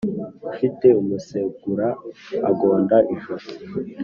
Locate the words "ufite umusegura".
0.51-1.87